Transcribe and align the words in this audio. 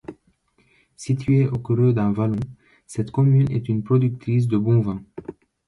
Située 0.95 1.47
au 1.47 1.59
creux 1.59 1.93
d'un 1.93 2.11
vallon, 2.11 2.39
cette 2.87 3.11
commune 3.11 3.51
est 3.51 3.69
une 3.69 3.83
productrice 3.83 4.47
de 4.47 4.57
bon 4.57 4.79
vin. 4.81 5.03